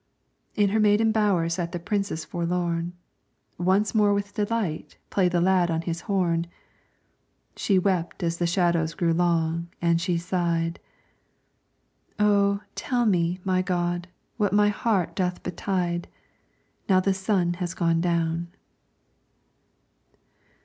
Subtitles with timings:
[0.55, 2.93] In her maiden bower sat the Princess forlorn,
[3.59, 6.47] Once more with delight played the lad on his horn.
[7.55, 10.79] She wept as the shadows grew long, and she sighed:
[12.17, 16.07] "Oh, tell me, my God, what my heart doth betide,
[16.89, 18.47] Now the sun has gone down."